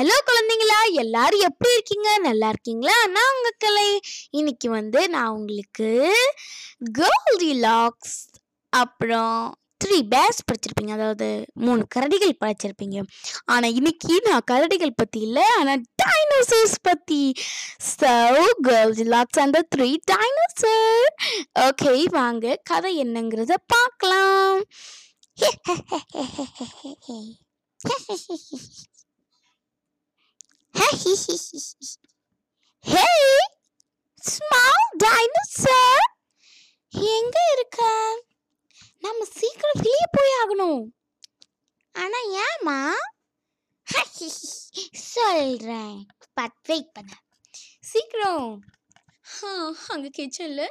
Hello 0.00 0.14
குழந்தைங்களா 0.26 0.92
எல்லாரும் 0.92 1.40
எப்படி 1.40 1.72
இருக்கீங்க? 1.72 2.18
நல்லா 2.18 2.48
இருக்கீங்களா? 2.48 3.06
நான் 3.06 3.36
உங்க 3.36 3.50
கலை. 3.58 4.00
இன்னைக்கு 4.30 4.70
வந்து 4.70 5.08
நான் 5.08 5.28
உங்களுக்கு 5.28 6.12
கோல்டி 6.98 7.60
லாக்ஸ் 7.60 8.30
அப்புறம் 8.72 9.56
த்ரீ 9.84 10.08
பேர்ஸ் 10.12 10.46
படிச்சிருப்பீங்க. 10.46 10.92
அதாவது 10.92 11.46
மூணு 11.54 11.86
கரடிகள் 11.94 12.44
படிச்சிருப்பீங்க. 12.44 13.02
ஆனால் 13.44 13.72
இன்னைக்கு 13.72 14.20
நான் 14.28 14.42
கரடிகள் 14.50 14.96
பற்றி 14.96 15.20
இல்லை 15.20 15.42
ஆனால் 15.58 15.80
டைனோசர்ஸ் 16.02 16.82
பற்றி 16.82 17.34
ஸோ 17.90 18.44
கோல்டி 18.62 19.04
லாக்ஸ் 19.04 19.38
அந்த 19.38 19.66
த்ரீ 19.76 19.98
டைனோசர் 20.12 21.10
ஓகே 21.60 22.10
வாங்க 22.10 22.56
கதை 22.62 23.04
என்னங்கிறத 23.04 23.54
பார்க்கலாம். 23.66 24.64
ஹே 30.74 30.94
ஸ்மால் 34.16 34.86
டைனோசர் 35.04 36.06
எங்க 36.90 37.38
இருக்க? 37.52 37.80
நம்ம 38.98 39.24
சீக்கிரம் 39.24 39.80
வெளியே 39.80 40.06
போய் 40.10 40.36
ஆகணும். 40.40 40.82
ஆனா 41.92 42.18
ஏமா 42.42 42.78
சொல்றேன். 44.92 46.06
பட் 46.34 46.56
வெயிட் 46.66 46.92
பண்ண. 46.92 47.12
சீக்கிரம். 47.80 48.60
ஆ, 49.44 49.48
அங்க 49.88 50.08
கிச்சன்ல 50.18 50.68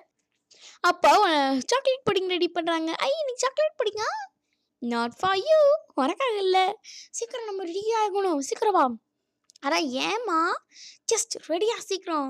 அப்பா 0.82 1.12
சாக்லேட் 1.68 2.06
புடிங் 2.06 2.28
ரெடி 2.28 2.48
பண்றாங்க. 2.48 2.96
ஐ 2.96 3.12
நீ 3.26 3.34
சாக்லேட் 3.36 3.78
புடிங்கா 3.78 4.10
நாட் 4.82 5.20
ஃபார் 5.20 5.36
யூ 5.36 5.60
உனக்காக 5.96 6.38
இல்லை. 6.38 6.66
சீக்கிரம் 7.12 7.46
நம்ம 7.46 7.64
ரெடி 7.64 7.84
ஆகணும். 8.04 8.40
சீக்கிரம் 8.40 8.74
வா. 8.74 8.86
அதான் 9.64 9.88
ஏம்மா? 10.08 10.40
ஜஸ்ட் 11.12 11.36
ரெடியா 11.52 11.78
சீக்கிரம். 11.90 12.30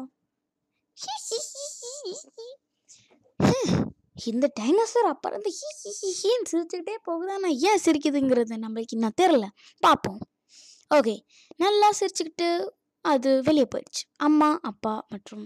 இந்த 4.32 4.46
டைனோசர் 4.60 5.08
அப்புறம் 5.12 5.38
இந்த 5.40 5.52
ஹீ 5.58 5.70
ஹீ 5.82 5.92
ஹீ 6.00 6.10
ஹீன்னு 6.22 6.50
சிரிச்சுக்கிட்டே 6.52 6.96
போகுதா? 7.08 7.36
நான் 7.44 7.60
ஏன் 7.70 7.82
சிரிக்குதுங்கிறது 7.86 8.56
நம்மளுக்கு 8.64 8.96
இன்னும் 8.98 9.18
தெரில 9.22 9.46
பார்ப்போம் 9.86 10.20
ஓகே 10.92 11.16
நல்லா 11.64 11.90
சிரிச்சுக்கிட்டு 12.00 12.48
அது 13.06 13.30
வெளியே 13.42 13.68
போயிடுச்சு. 13.74 14.04
அம்மா 14.28 14.50
அப்பா 14.62 14.94
மற்றும் 15.10 15.46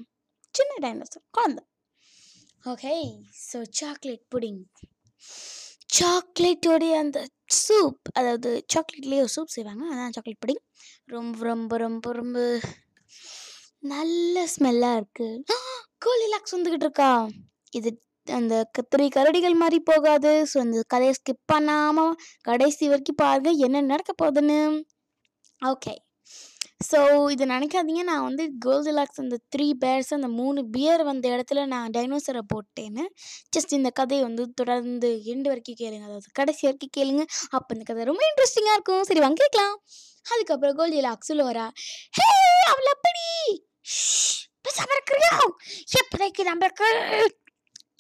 சின்ன 0.56 0.72
டைனோசர் 0.84 1.26
குழந்தை. 1.38 1.64
ஓகே 2.72 2.94
ஸோ 3.50 3.60
சாக்லேட் 3.80 4.26
புடிங் 4.34 4.62
சாக்லேட்டோடைய 5.98 6.94
அந்த 7.04 7.20
சூப் 7.58 8.08
அதாவது 8.14 8.50
சாக்லேட்லேயே 8.74 9.24
ஒரு 9.26 9.32
சூப் 9.36 9.56
செய்வாங்க. 9.56 9.84
அதான் 9.94 10.14
சாக்லேட் 10.16 10.42
புடிங் 10.46 10.64
ரொம்ப 11.16 11.46
ரொம்ப 11.52 11.78
ரொம்ப 11.86 12.12
ரொம்ப 12.20 12.38
நல்ல 13.94 14.46
ஸ்மெல்லாக 14.54 15.00
இருக்குது 15.00 15.60
கோலி 16.06 16.26
லாக்ஸ் 16.34 16.56
வந்துக்கிட்டு 16.56 16.88
இருக்கா? 16.88 17.12
இது 17.80 17.90
அந்த 18.28 18.56
கத்திரி 18.78 19.06
கரடிகள் 19.16 19.62
மாதிரி 19.62 19.78
போகாது. 19.92 20.32
ஸோ 20.52 20.58
அந்த 20.66 20.84
கதையை 20.94 21.14
ஸ்கிப் 21.20 21.44
பண்ணாமல் 21.54 22.18
கடைசி 22.42 22.88
வரைக்கும் 22.92 23.22
பாருங்கள் 23.24 23.62
என்ன 23.68 23.84
நடக்க 23.92 24.12
போகுதுன்னு. 24.22 24.60
ஓகே 25.62 25.94
ஸோ 26.84 27.00
இதை 27.34 27.46
நினைக்காதீங்க. 27.48 28.04
நான் 28.04 28.26
வந்து 28.28 28.44
கோல்டிலாக்ஸ் 28.66 29.22
அந்த 29.24 29.36
த்ரீ 29.54 29.68
பேர்ஸ் 29.82 30.12
அந்த 30.14 30.28
மூணு 30.38 30.60
பியர் 30.72 31.04
வந்த 31.04 31.26
இடத்துல 31.30 31.66
நான் 31.66 31.94
டைனோசரை 31.98 32.42
போட்டேன்னு. 32.54 33.04
ஜஸ்ட் 33.56 33.74
இந்த 33.74 33.90
கதையை 33.92 34.24
வந்து 34.24 34.46
தொடர்ந்து 34.54 35.10
எண்டு 35.34 35.50
வரைக்கும் 35.50 35.80
கேளுங்க. 35.82 36.06
அதாவது 36.06 36.32
கடைசி 36.34 36.64
வரைக்கும் 36.68 36.96
கேளுங்க. 36.98 37.24
அப்போ 37.52 37.70
இந்த 37.76 37.86
கதை 37.90 38.08
ரொம்ப 38.12 38.24
இன்ட்ரெஸ்டிங்காக 38.30 38.78
இருக்கும். 38.78 39.04
சரி 39.04 39.20
வாங்க 39.20 39.40
கேட்கலாம். 39.44 39.76
அதுக்கப்புறம் 40.26 40.78
கோல்டிலாக்ஸ் 40.80 41.30
சொல்ல 41.32 41.44
வரா. 41.44 41.66
ஹே 42.18 42.28
அவள் 42.72 42.92
அப்படி! 42.94 43.26
பேசாம 44.66 44.92
இருக்கிறியா? 44.98 45.34
எப்போதைக்கு 46.00 46.44
நம்மளுக்கு 46.44 46.90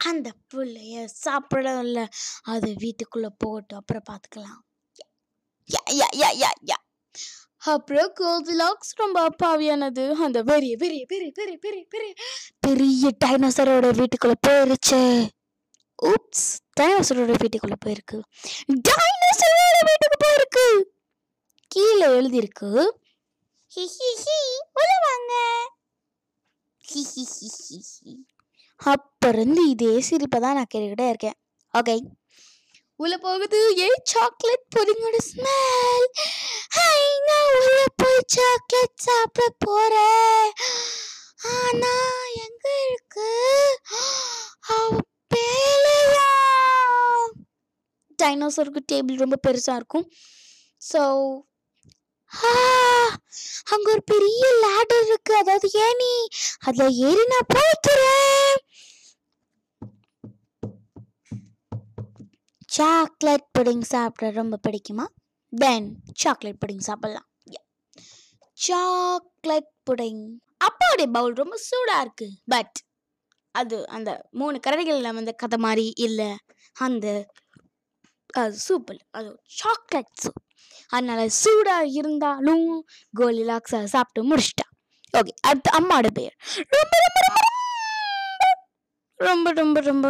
அந்த 0.06 0.30
பிள்ளைய 0.52 0.96
சாப்பிடல. 1.24 2.00
அது 2.46 2.70
வீட்டுக்குள்ளே 2.80 3.32
போட்டு 3.38 3.74
அப்புறம் 3.76 4.08
பார்த்துக்கலாம். 4.10 4.62
யா 5.70 5.82
யா 6.00 6.08
யா 6.22 6.30
யா 6.42 6.52
யா. 6.72 6.78
அப்புறம் 7.66 8.13
கோல்டிலாக்ஸ் 8.19 8.94
ரொம்ப 8.96 9.18
அப்பாவியானது. 9.29 10.12
அந்த 10.12 10.44
பெரிய 10.44 10.75
பெரிய 10.78 11.06
பெரிய 11.06 11.31
பெரிய 11.31 11.57
பெரிய 11.57 11.84
பெரிய 11.90 12.13
பெரிய 12.59 13.12
டைனோசரோட 13.25 13.88
வீட்டுக்குள்ள 14.00 14.35
போயிருச்சு. 14.47 15.01
ஊப்ஸ் 16.09 16.47
டைனோசரோட 16.79 17.34
வீட்டுக்குள்ள 17.44 17.75
போயிருக்கு. 17.85 18.19
டைனோசரோட 18.90 19.78
வீட்டுக்கு 19.90 20.19
போயிருக்கு. 20.25 20.66
கீழே 21.68 22.07
எழுதியிருக்கு 22.07 22.72
ஹி 23.75 23.84
ஹி 23.95 24.09
ஹி 24.24 24.40
ஹி 26.90 27.01
ஹி 27.12 27.25
ஹி 27.35 27.80
ஹி 27.91 28.13
இருந்து 29.28 29.69
இதே 29.69 30.01
சிரிப்பை 30.01 30.40
தான் 30.41 30.56
நான் 30.56 30.72
கேட்டுக்கிட்டே 30.74 31.07
இருக்கேன். 31.09 31.38
ஓகே 31.74 31.95
உள்ள 33.03 33.16
போகுது. 33.25 33.59
ஏ 33.86 33.88
சாக்லேட் 34.12 34.66
புடிங்கோட 34.75 35.18
ஸ்மெல் 35.30 36.08
ஹை 36.78 37.00
நான் 37.28 37.50
உள்ள 37.58 37.80
போய் 38.02 38.19
சாக்லேட் 38.36 39.03
சாப்பிட 39.08 39.47
போறேன். 39.66 40.52
ஆனா 41.56 41.94
எங்க 42.46 42.66
இருக்கு? 42.88 43.30
அவ 44.75 45.00
பேலையா? 45.34 46.30
டைனோசருக்கு 48.19 48.84
டேபிள் 48.92 49.24
ரொம்ப 49.24 49.40
பெருசா 49.47 49.75
இருக்கும். 49.81 50.08
ஸோ 50.81 51.02
அங்க 53.74 53.88
ஒரு 53.94 54.03
பெரிய 54.12 54.44
லேடர் 54.63 55.06
இருக்கு. 55.09 55.34
அதாவது 55.42 55.68
ஏனி 55.88 56.13
அதுல 56.68 56.86
ஏறி 57.08 57.24
நான் 57.34 57.52
போய்க்கிறேன் 57.56 58.58
சாக்லேட் 62.76 63.50
புடிங் 63.58 63.86
சாப்பிட 63.94 64.32
ரொம்ப 64.32 64.60
பிடிக்குமா? 64.68 65.06
தென் 65.54 65.88
சாக்லேட் 66.22 66.62
புடிங் 66.64 66.86
சாப்பிடலாம். 66.88 67.28
சாக்லேட் 68.66 69.72
புடிங் 69.90 70.24
அப்பாவுடைய 70.66 71.08
பவுல் 71.12 71.34
ரொம்ப 71.42 71.56
சூடாக 71.68 72.02
இருக்கு. 72.02 72.28
பட் 72.46 72.78
அது 73.52 73.78
அந்த 73.88 74.10
மூணு 74.32 74.60
கரடிகளில் 74.68 75.18
வந்து 75.18 75.34
கதை 75.36 75.58
மாதிரி 75.66 75.86
இல்லை. 76.06 76.30
அந்த 76.74 77.06
அது 78.42 78.56
சூப் 78.68 78.92
அது 79.12 79.30
சாக்லேட் 79.60 80.16
சூப் 80.24 80.40
அதனால 80.88 81.28
சூடாக 81.42 81.92
இருந்தாலும் 82.00 82.66
கோலிலாக்ஸை 83.18 83.84
சாப்பிட்டு 83.84 84.24
முடிச்சிட்டா. 84.30 84.68
ஓகே 85.18 85.34
அடுத்து 85.50 85.72
அம்மாவோட 85.80 86.12
பேர் 86.14 86.36
ரொம்ப 86.78 86.96
ரொம்ப 87.04 87.20
ரொம்ப 87.28 87.42
ரொம்ப 89.30 89.52
ரொம்ப 89.62 89.80
ரொம்ப 89.92 90.08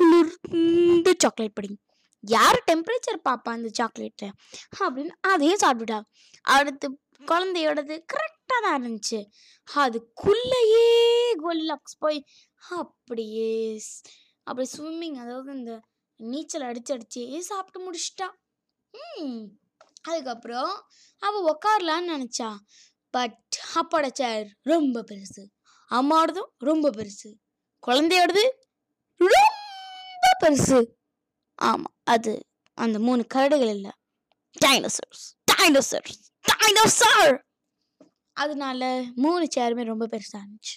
குளிர்ந்து 0.00 1.12
சாக்லேட் 1.18 1.56
பிடிங்க 1.60 1.78
யார் 2.20 2.64
டெம்பரேச்சர் 2.72 3.26
பாப்பா 3.28 3.42
அந்த 3.42 3.70
சாக்லேட்டு 3.78 4.30
அப்படின்னு 4.80 5.10
அதையும் 5.20 5.60
சாப்பிட்டுட்டா. 5.60 6.00
அடுத்து 6.42 6.98
குழந்தையோடது 7.20 8.04
கரெக்டாக 8.12 8.62
தான் 8.62 8.84
இருந்துச்சு. 8.84 9.26
அதுக்குள்ளேயே 9.74 10.86
கோலிலாக்ஸ் 11.42 11.98
போய் 11.98 12.24
அப்படியே 12.70 13.78
அப்படி 14.44 14.68
அப்படியே 14.72 14.72
ஸ்விம்மிங் 14.76 15.18
அதாவது 15.20 15.52
இந்த 15.52 15.80
நீச்சல் 16.16 16.62
அடிச்சு 16.62 16.88
அடிச்சே 16.88 17.38
சாப்பிட்டு 17.38 17.92
முடிச்சிட்டா. 17.92 18.28
ம் 19.18 19.46
அதுக்கப்புறம் 20.02 20.86
அவள் 21.18 21.54
உக்காரலான்னு 21.54 22.12
நினச்சா. 22.16 22.56
பட் 23.10 23.60
அப்போட 23.74 24.10
சேர் 24.12 24.48
ரொம்ப 24.62 25.04
பெருசு. 25.10 25.42
அம்மாவோடதும் 25.90 26.50
ரொம்ப 26.58 26.90
பெருசு. 26.90 27.30
குழந்தையோடது 27.86 28.48
ரொம்ப 29.16 29.44
பெருசு. 30.40 30.96
ஆமாம் 31.58 31.94
அது 32.14 32.32
அந்த 32.78 32.98
மூணு 33.06 33.22
கரடுகள் 33.34 33.72
இல்லை. 33.76 33.92
டைனோசர்ஸ் 34.64 35.24
டைனோசர்ஸ் 35.52 36.20
டைனோசர் 36.50 37.38
அதனால 38.32 39.02
மூணு 39.14 39.46
சேருமே 39.56 39.84
ரொம்ப 39.92 40.06
பெருசாக 40.06 40.42
இருந்துச்சு. 40.42 40.76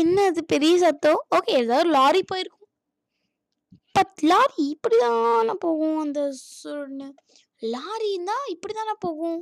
என்ன 0.00 0.24
அது 0.30 0.40
பெரிய 0.44 0.78
சத்தம்? 0.78 1.20
ஓகே 1.36 1.52
ஏதாவது 1.60 1.88
லாரி 1.90 2.22
போயிருக்கும். 2.22 2.68
பட் 3.92 4.18
லாரி 4.30 4.62
இப்படி 4.74 4.96
தானே 4.98 5.54
போகும் 5.64 5.98
அந்த 5.98 6.20
சுருன்னு 6.62 7.08
லாரின்னா 7.74 8.36
இப்படி 8.46 8.74
தானே 8.74 8.94
போகும்? 8.98 9.40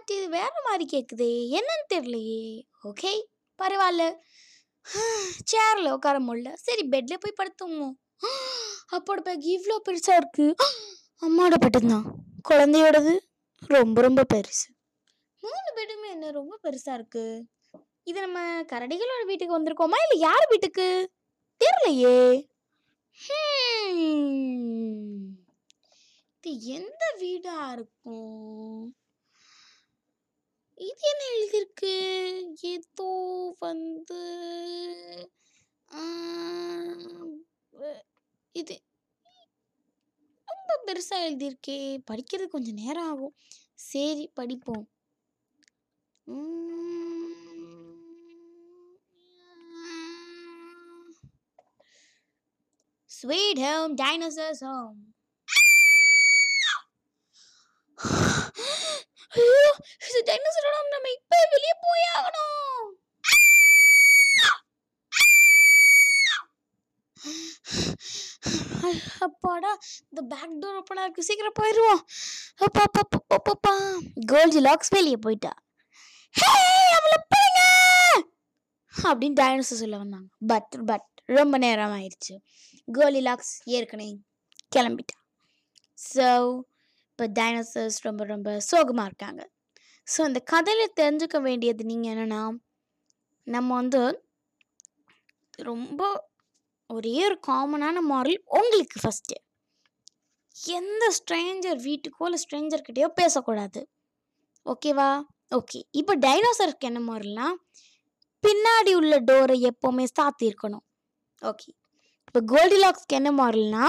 பட் 0.00 0.12
இது 0.14 0.26
வேற 0.34 0.52
மாதிரி 0.64 0.84
கேட்குது 0.92 1.26
என்னன்னு 1.56 1.84
தெரியலையே 1.90 2.44
ஓகே 2.84 3.10
பரவாயில்ல 3.58 4.04
சேரில் 5.44 5.92
உட்கார 5.92 6.18
முடியல. 6.20 6.50
சரி 6.58 6.82
பெட்ல 6.88 7.14
போய் 7.18 7.36
படுத்துவோம் 7.38 7.92
அப்போட 8.90 9.18
பேக் 9.20 9.44
இவ்வளோ 9.52 9.76
பெருசாக 9.86 10.20
இருக்குது 10.20 10.54
அம்மாவோட 11.22 11.56
பெட்டு 11.58 11.80
தான். 11.84 12.06
குழந்தையோடது 12.48 13.12
ரொம்ப 13.70 13.96
ரொம்ப 14.00 14.24
பெருசு. 14.32 14.64
மூணு 15.42 15.68
பெட்டுமே 15.76 16.08
என்ன 16.14 16.30
ரொம்ப 16.32 16.56
பெருசாக 16.64 16.96
இருக்குது 16.98 17.44
இது 18.06 18.18
நம்ம 18.20 18.38
கரடிகளோட 18.72 19.22
வீட்டுக்கு 19.26 19.58
வந்திருக்கோமா 19.58 20.00
இல்லை 20.04 20.18
யார் 20.20 20.46
வீட்டுக்கு? 20.50 20.88
தெரியலையே 21.60 22.16
ஹம். 23.20 24.08
இது 26.44 26.52
எந்த 26.74 27.02
வீடாக 27.18 27.72
இருக்கும் 27.72 28.80
இது 30.78 31.02
என்ன 31.08 31.22
எழுதியிருக்கு 31.32 31.90
ஏதோ 32.68 33.08
வந்து 33.60 34.20
ஆம், 35.88 37.34
அஹ், 37.80 38.00
இது 38.54 38.76
பெருசாக 41.10 41.28
எழுதியிருக்கே 41.28 41.76
படிக்கிறது 42.10 42.46
கொஞ்சம் 42.54 42.80
நேரம் 42.82 43.08
ஆகும். 43.10 43.34
சரி 43.90 44.24
படிப்போம். 44.38 44.86
ஸ்வீட் 53.10 53.60
ஹோம் 53.66 53.94
டைனோசர்ஸ் 54.02 54.62
ஹோம் 54.68 54.98
ஐயோ 59.32 59.58
இது 60.06 60.20
டைனோசரோட 60.28 60.76
நம்ம 60.94 61.10
இப்ப 61.18 61.42
வெளியே 61.54 61.74
போய் 61.86 62.10
ஆகணும் 62.16 62.58
அப்பாடா 69.26 69.72
இந்த 70.10 70.20
பேக் 70.32 70.56
டோர் 70.62 70.78
ஓப்பனாக 70.80 71.06
இருக்கு 71.06 71.26
சீக்கிரம் 71.28 71.58
போயிடுவோம் 71.60 72.02
அப்பா 72.66 72.82
அப்பா 72.88 73.18
அப்பா 73.52 73.72
கோல்ஜி 74.32 74.60
லாக்ஸ் 74.68 74.94
வெளியே 74.96 75.18
போயிட்டா. 75.26 75.52
அப்படின்னு 78.94 79.38
டைனோசர் 79.40 79.80
சொல்ல 79.82 79.98
வந்தாங்க. 80.02 80.28
பட் 80.52 80.74
பட் 80.90 81.06
ரொம்ப 81.38 81.54
நேரம் 81.64 81.94
ஆயிடுச்சு. 81.98 82.34
கோலி 82.88 83.20
லாக்ஸ் 83.28 83.54
ஏற்கனவே 83.76 84.12
கிளம்பிட்டா. 84.76 85.16
ஸோ 85.98 86.26
இப்போ 87.10 87.24
டைனோசர்ஸ் 87.38 87.98
ரொம்ப 88.08 88.24
ரொம்ப 88.24 88.50
சோகமாக 88.70 89.08
இருக்காங்க. 89.10 89.42
ஸோ 90.06 90.20
அந்த 90.28 90.40
கதையில் 90.52 90.96
தெரிஞ்சுக்க 91.00 91.38
வேண்டியது 91.48 91.84
நீங்கள் 91.90 92.12
என்னென்னா 92.12 92.42
நம்ம 93.46 93.68
வந்து 93.80 94.00
ரொம்ப 95.68 96.02
ஒரே 96.90 97.24
ஒரு 97.24 97.38
காமனான 97.46 98.00
மாரல் 98.02 98.40
உங்களுக்கு 98.50 98.98
ஃபஸ்ட்டு 99.00 99.36
எந்த 100.56 101.04
ஸ்ட்ரேஞ்சர் 101.10 101.80
வீட்டுக்கோ 101.82 102.24
இல்லை 102.24 102.38
ஸ்ட்ரேஞ்சர்கிட்டயோ 102.42 103.08
பேசக்கூடாது. 103.14 103.80
ஓகேவா 104.66 105.10
ஓகே 105.54 105.80
இப்போ 105.92 106.14
டைனோசருக்கு 106.14 106.86
என்ன 106.86 107.00
மாரல்னா 107.00 107.46
பின்னாடி 108.44 108.92
உள்ள 108.94 109.18
டோரை 109.18 109.56
எப்போவுமே 109.60 110.04
சாத்தியிருக்கணும் 110.18 110.84
ஓகே 111.42 111.68
இப்போ 112.26 112.40
கோல்டிலாக்ஸ்க்கு 112.52 113.16
என்ன 113.16 113.30
மாரல்னா 113.32 113.84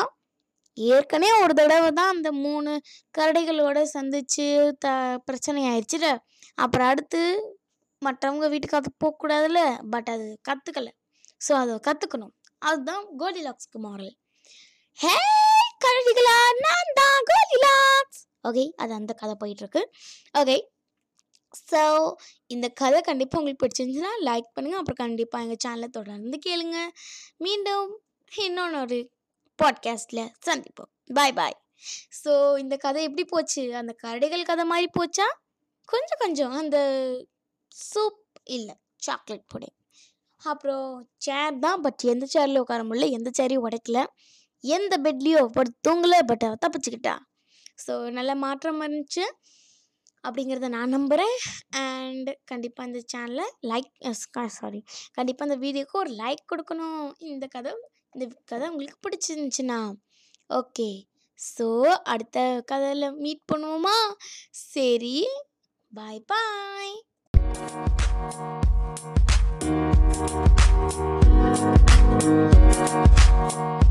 ஏற்கனவே 0.77 1.43
ஒரு 1.43 1.53
தடவை 1.53 1.91
தான் 1.91 2.13
அந்த 2.15 2.31
மூணு 2.31 2.71
கரடைகளோட 3.17 3.83
சந்திச்சு 3.93 4.45
த 4.79 4.87
பிரச்சனை 5.25 5.63
ஆயிடுச்சுல 5.65 6.07
அப்புறம் 6.55 6.87
அடுத்து 6.87 7.21
மற்றவங்க 8.01 8.47
வீட்டுக்கு 8.49 8.77
அது 8.77 8.91
போகக்கூடாதுல்ல? 9.03 9.79
பட் 9.89 10.09
அது 10.09 10.39
கற்றுக்கல 10.49 10.89
ஸோ 11.41 11.53
அதை 11.53 11.79
கற்றுக்கணும் 11.79 12.33
அதுதான் 12.61 13.05
கோலிலாக்ஸ்க்கு 13.21 13.79
மாரல் 13.85 14.13
ஹே 14.99 15.15
கரடிகளா 15.83 16.35
நான் 16.65 16.91
தான் 16.99 17.23
கோலிலாக்ஸ். 17.31 18.21
ஓகே 18.47 18.63
அது 18.75 18.91
அந்த 18.93 19.13
கதை 19.13 19.35
போயிட்டுருக்கு. 19.41 19.81
ஓகே 20.39 20.57
ஸோ 21.69 21.81
இந்த 22.47 22.67
கதை 22.81 22.99
கண்டிப்பாக 23.01 23.39
உங்களுக்கு 23.39 23.63
பிடிச்சிருந்துச்சுன்னா 23.63 24.13
லைக் 24.27 24.49
பண்ணுங்கள் 24.55 24.81
அப்புறம் 24.81 25.01
கண்டிப்பாக 25.01 25.45
எங்கள் 25.45 25.61
சேனலை 25.65 25.89
தொடர்ந்து 25.97 26.37
கேளுங்க. 26.45 26.77
மீண்டும் 27.37 27.89
இன்னொன்று 28.45 28.79
ஒரு 28.79 28.99
பாட்காஸ்ட்டில் 29.59 30.31
சந்திப்போம். 30.47 30.91
பாய் 31.17 31.33
பாய் 31.33 31.57
ஸோ 32.23 32.31
இந்த 32.63 32.75
கதை 32.77 33.03
எப்படி 33.03 33.25
போச்சு? 33.25 33.63
அந்த 33.75 33.95
கரடிகள் 34.03 34.49
கதை 34.49 34.65
மாதிரி 34.65 34.89
போச்சா? 34.99 35.27
கொஞ்சம் 35.89 36.21
கொஞ்சம். 36.23 36.55
அந்த 36.61 36.77
சூப் 37.71 38.21
இல்லை 38.57 38.75
சாக்லேட் 39.07 39.47
புடிங் 39.53 39.77
அப்புறம் 40.51 40.85
சேர் 41.25 41.61
தான் 41.65 41.81
பட் 41.85 42.03
எந்த 42.13 42.25
சேரில் 42.33 42.61
உட்கார 42.63 42.83
முடியல 42.89 43.09
எந்த 43.17 43.29
சேரையும் 43.39 43.65
உடைக்கல. 43.67 43.99
எந்த 44.63 44.93
பெட்லேயோ 45.05 45.41
பட் 45.57 45.73
தூங்கலை 45.85 46.19
பட் 46.31 46.45
அதை 46.47 46.57
தப்பிச்சுக்கிட்டா. 46.63 47.15
ஸோ 47.83 47.93
நல்ல 48.17 48.31
மாற்றம் 48.45 48.81
இருந்துச்சு 48.85 49.25
அப்படிங்கிறத 50.23 50.67
நான் 50.75 50.93
நம்புகிறேன் 50.95 51.35
அண்ட் 51.83 52.29
கண்டிப்பாக 52.49 52.87
இந்த 52.89 52.99
சேனலை 53.13 53.47
லைக் 53.71 53.89
சாரி 54.57 54.81
கண்டிப்பாக 55.17 55.47
இந்த 55.49 55.57
வீடியோக்கு 55.65 55.95
ஒரு 56.03 56.11
லைக் 56.23 56.43
கொடுக்கணும். 56.51 57.07
இந்த 57.33 57.47
கதை 57.55 57.71
இந்த 58.15 58.25
கதை 58.51 58.65
உங்களுக்கு 58.73 58.99
பிடிச்சிருந்துச்சுன்னா 59.05 59.79
ஓகே 60.59 60.89
ஸோ 61.39 61.67
அடுத்த 62.13 62.39
கதையில் 62.71 63.17
மீட் 63.23 63.43
பண்ணுவோமா? 63.51 63.97
சரி 64.71 65.17
பாய் 65.91 66.23
பாய் 66.31 66.95
We'll 70.21 70.29
be 70.29 70.51
right. 73.57 73.90